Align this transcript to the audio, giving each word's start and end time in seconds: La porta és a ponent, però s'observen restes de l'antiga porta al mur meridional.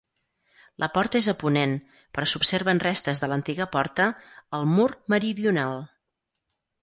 La 0.83 0.87
porta 0.93 1.19
és 1.19 1.25
a 1.33 1.35
ponent, 1.41 1.75
però 2.17 2.29
s'observen 2.31 2.81
restes 2.85 3.21
de 3.23 3.29
l'antiga 3.33 3.67
porta 3.75 4.07
al 4.59 4.67
mur 4.73 4.89
meridional. 5.15 5.77